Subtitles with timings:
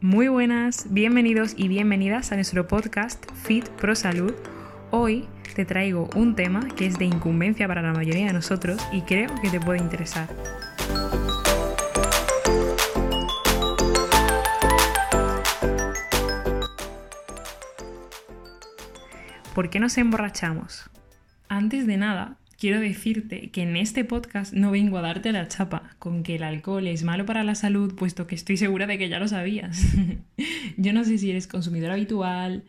[0.00, 4.32] Muy buenas, bienvenidos y bienvenidas a nuestro podcast Fit Pro Salud.
[4.92, 5.26] Hoy
[5.56, 9.28] te traigo un tema que es de incumbencia para la mayoría de nosotros y creo
[9.42, 10.28] que te puede interesar.
[19.52, 20.88] ¿Por qué nos emborrachamos?
[21.48, 25.94] Antes de nada, quiero decirte que en este podcast no vengo a darte la chapa
[25.98, 29.08] con que el alcohol es malo para la salud, puesto que estoy segura de que
[29.08, 29.80] ya lo sabías.
[30.76, 32.64] Yo no sé si eres consumidor habitual,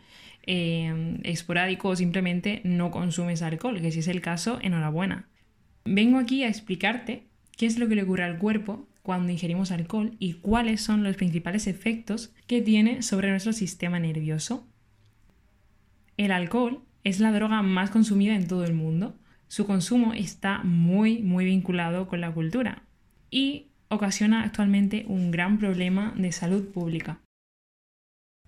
[0.45, 5.27] eh, esporádico o simplemente no consumes alcohol, que si es el caso, enhorabuena.
[5.85, 7.23] Vengo aquí a explicarte
[7.57, 11.15] qué es lo que le ocurre al cuerpo cuando ingerimos alcohol y cuáles son los
[11.15, 14.67] principales efectos que tiene sobre nuestro sistema nervioso.
[16.15, 19.17] El alcohol es la droga más consumida en todo el mundo
[19.49, 22.83] su consumo está muy, muy vinculado con la cultura
[23.31, 27.19] y ocasiona actualmente un gran problema de salud pública.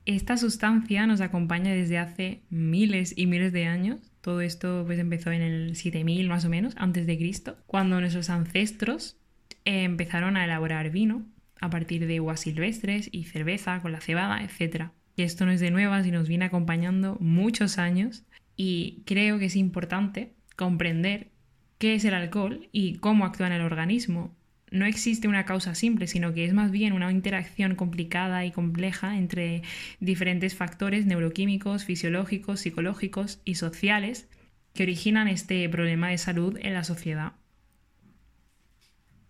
[0.06, 4.12] Esta sustancia nos acompaña desde hace miles y miles de años.
[4.22, 8.30] Todo esto pues, empezó en el 7000 más o menos, antes de Cristo, cuando nuestros
[8.30, 9.18] ancestros
[9.66, 11.26] eh, empezaron a elaborar vino
[11.60, 14.90] a partir de uvas silvestres y cerveza con la cebada, etc.
[15.16, 18.24] Y esto no es de nuevas y nos viene acompañando muchos años
[18.56, 21.32] y creo que es importante comprender
[21.80, 24.32] qué es el alcohol y cómo actúa en el organismo.
[24.70, 29.18] No existe una causa simple, sino que es más bien una interacción complicada y compleja
[29.18, 29.64] entre
[30.00, 34.30] diferentes factores neuroquímicos, fisiológicos, psicológicos y sociales
[34.76, 37.34] que originan este problema de salud en la sociedad.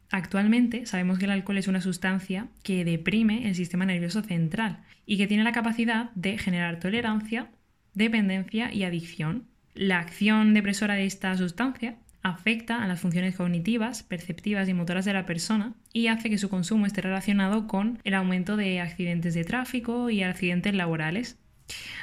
[0.09, 5.15] Actualmente sabemos que el alcohol es una sustancia que deprime el sistema nervioso central y
[5.15, 7.49] que tiene la capacidad de generar tolerancia,
[7.93, 9.50] dependencia y adicción.
[9.73, 15.13] La acción depresora de esta sustancia afecta a las funciones cognitivas, perceptivas y motoras de
[15.13, 19.43] la persona y hace que su consumo esté relacionado con el aumento de accidentes de
[19.43, 21.37] tráfico y accidentes laborales.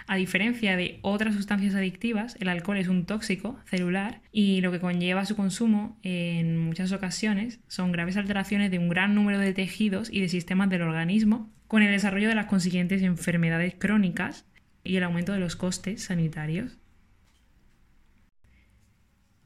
[0.06, 4.80] A diferencia de otras sustancias adictivas, el alcohol es un tóxico celular y lo que
[4.80, 10.08] conlleva su consumo en muchas ocasiones son graves alteraciones de un gran número de tejidos
[10.10, 14.46] y de sistemas del organismo, con el desarrollo de las consiguientes enfermedades crónicas
[14.84, 16.78] y el aumento de los costes sanitarios.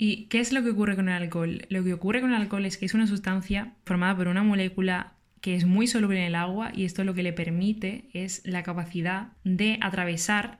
[0.05, 1.65] ¿Y qué es lo que ocurre con el alcohol?
[1.69, 5.13] Lo que ocurre con el alcohol es que es una sustancia formada por una molécula
[5.41, 8.65] que es muy soluble en el agua y esto lo que le permite es la
[8.65, 10.59] capacidad de atravesar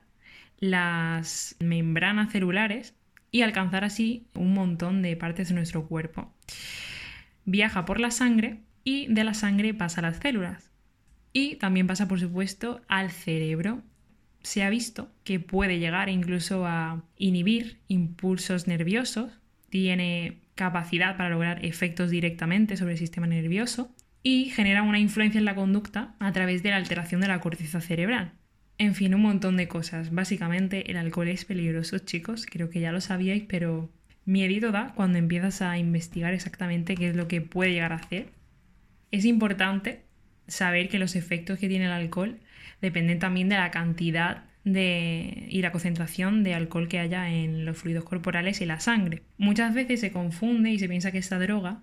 [0.61, 2.95] las membranas celulares
[3.31, 6.31] y alcanzar así un montón de partes de nuestro cuerpo.
[7.43, 10.71] Viaja por la sangre y de la sangre pasa a las células.
[11.33, 13.83] Y también pasa, por supuesto, al cerebro
[14.43, 19.31] se ha visto que puede llegar incluso a inhibir impulsos nerviosos,
[19.69, 23.89] tiene capacidad para lograr efectos directamente sobre el sistema nervioso
[24.21, 27.81] y genera una influencia en la conducta a través de la alteración de la corteza
[27.81, 28.33] cerebral.
[28.77, 30.11] En fin, un montón de cosas.
[30.11, 33.89] Básicamente el alcohol es peligroso, chicos, creo que ya lo sabíais, pero
[34.25, 38.29] miedito da cuando empiezas a investigar exactamente qué es lo que puede llegar a hacer.
[39.11, 40.03] Es importante
[40.47, 42.39] saber que los efectos que tiene el alcohol
[42.81, 47.77] dependen también de la cantidad de, y la concentración de alcohol que haya en los
[47.77, 49.23] fluidos corporales y la sangre.
[49.37, 51.81] Muchas veces se confunde y se piensa que esta droga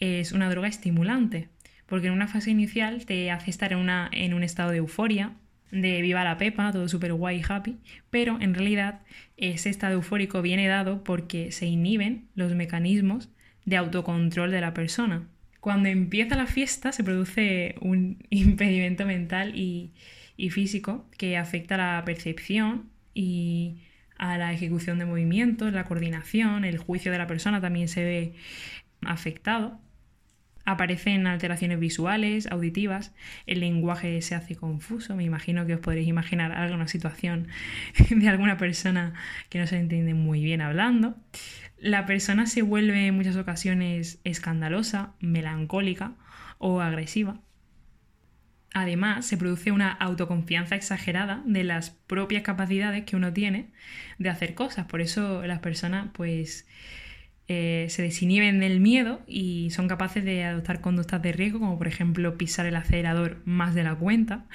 [0.00, 1.48] es una droga estimulante,
[1.86, 5.32] porque en una fase inicial te hace estar en, una, en un estado de euforia,
[5.70, 7.78] de viva la pepa, todo súper guay y happy,
[8.10, 9.00] pero en realidad
[9.36, 13.28] ese estado eufórico viene dado porque se inhiben los mecanismos
[13.64, 15.28] de autocontrol de la persona.
[15.60, 19.92] Cuando empieza la fiesta se produce un impedimento mental y,
[20.36, 23.82] y físico que afecta a la percepción y
[24.18, 28.34] a la ejecución de movimientos, la coordinación, el juicio de la persona también se ve
[29.02, 29.80] afectado.
[30.70, 33.14] Aparecen alteraciones visuales, auditivas,
[33.46, 37.48] el lenguaje se hace confuso, me imagino que os podréis imaginar alguna situación
[38.10, 39.14] de alguna persona
[39.48, 41.16] que no se entiende muy bien hablando.
[41.78, 46.16] La persona se vuelve en muchas ocasiones escandalosa, melancólica
[46.58, 47.40] o agresiva.
[48.74, 53.72] Además, se produce una autoconfianza exagerada de las propias capacidades que uno tiene
[54.18, 54.84] de hacer cosas.
[54.84, 56.66] Por eso las personas, pues,
[57.48, 61.88] eh, se desinhiben del miedo y son capaces de adoptar conductas de riesgo, como por
[61.88, 64.46] ejemplo pisar el acelerador más de la cuenta.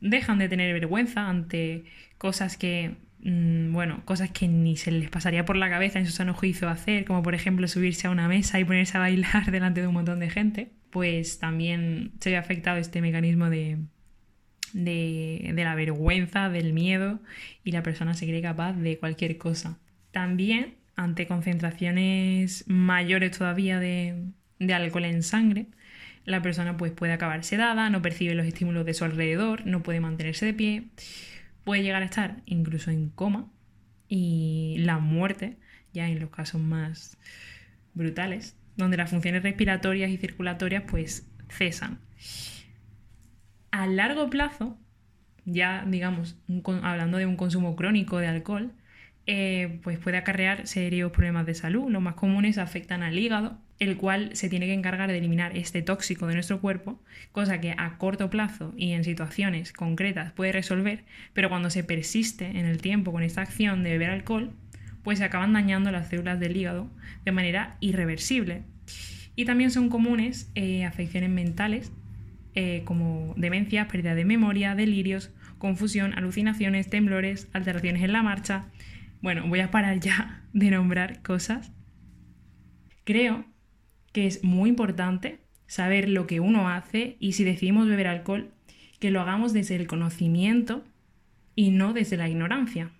[0.00, 1.84] Dejan de tener vergüenza ante
[2.18, 6.12] cosas que, mm, bueno, cosas que ni se les pasaría por la cabeza en su
[6.12, 9.80] sano juicio hacer, como por ejemplo subirse a una mesa y ponerse a bailar delante
[9.80, 13.78] de un montón de gente pues también se ve afectado este mecanismo de,
[14.74, 17.18] de, la vergüenza, del miedo
[17.64, 19.76] y la persona se cree capaz de cualquier cosa.
[20.12, 24.30] También ante concentraciones mayores todavía de,
[24.72, 25.66] alcohol en sangre,
[26.24, 30.00] la persona pues puede acabar sedada, no percibe los estímulos de su alrededor, no puede
[30.00, 30.84] mantenerse de pie,
[31.64, 33.50] puede llegar a estar incluso en coma
[34.08, 35.58] y la muerte,
[35.92, 37.18] ya en los casos más
[37.94, 41.98] brutales, donde las funciones respiratorias y circulatorias pues cesan.
[43.70, 44.78] A largo plazo,
[45.44, 46.36] ya digamos,
[46.82, 48.72] hablando de un consumo crónico de alcohol,
[49.26, 51.90] eh, pues puede acarrear serios problemas de salud.
[51.90, 55.82] Los más comunes afectan al hígado, el cual se tiene que encargar de eliminar este
[55.82, 57.00] tóxico de nuestro cuerpo,
[57.32, 62.46] cosa que a corto plazo y en situaciones concretas puede resolver, pero cuando se persiste
[62.46, 64.52] en el tiempo con esta acción de beber alcohol,
[65.02, 66.90] pues se acaban dañando las células del hígado
[67.24, 68.62] de manera irreversible.
[69.36, 71.92] Y también son comunes eh, afecciones mentales
[72.54, 78.66] eh, como demencias, pérdida de memoria, delirios, confusión, alucinaciones, temblores, alteraciones en la marcha,
[79.24, 81.72] bueno, voy a parar ya de nombrar cosas.
[83.04, 83.46] Creo
[84.12, 88.50] que es muy importante saber lo que uno hace y si decidimos beber alcohol,
[89.00, 90.84] que lo hagamos desde el conocimiento
[91.56, 92.90] y no desde la ignorancia.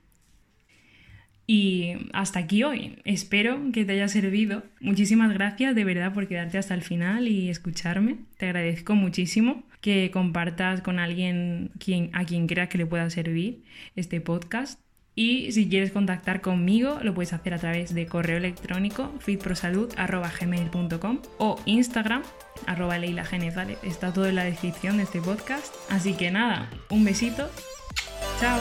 [1.46, 2.98] Y hasta aquí hoy.
[3.04, 4.64] Espero que te haya servido.
[4.80, 8.16] Muchísimas gracias de verdad por quedarte hasta el final y escucharme.
[8.38, 11.70] Te agradezco muchísimo que compartas con alguien
[12.14, 13.62] a quien creas que le pueda servir
[13.94, 14.83] este podcast.
[15.14, 21.60] Y si quieres contactar conmigo, lo puedes hacer a través de correo electrónico fitprosalud.gmail.com o
[21.66, 22.22] Instagram,
[22.66, 23.24] arroba Leila
[23.82, 25.72] Está todo en la descripción de este podcast.
[25.90, 27.48] Así que nada, un besito.
[28.40, 28.58] Chao.